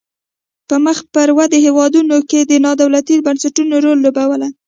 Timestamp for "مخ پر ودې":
0.85-1.57